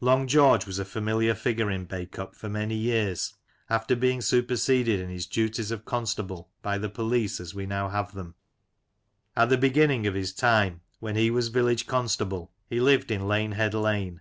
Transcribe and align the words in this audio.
Long 0.00 0.26
George 0.26 0.66
was 0.66 0.80
a 0.80 0.84
familiar 0.84 1.36
figure 1.36 1.70
in 1.70 1.84
Bacup 1.86 2.34
for 2.34 2.48
many 2.48 2.74
years 2.74 3.34
after 3.70 3.94
being 3.94 4.20
superseded 4.20 4.98
in 4.98 5.08
his 5.08 5.24
duties 5.24 5.70
of 5.70 5.84
constable 5.84 6.50
by 6.62 6.78
the 6.78 6.88
police 6.88 7.38
as 7.38 7.54
we 7.54 7.64
now 7.64 7.88
have 7.88 8.12
them. 8.12 8.34
At 9.36 9.50
the 9.50 9.56
beginning 9.56 10.04
of 10.04 10.14
his 10.14 10.32
time, 10.32 10.80
when 10.98 11.14
he 11.14 11.30
was 11.30 11.46
village 11.46 11.86
constable, 11.86 12.50
he 12.68 12.80
lived 12.80 13.12
in 13.12 13.28
Lane 13.28 13.52
Head 13.52 13.72
Lane. 13.72 14.20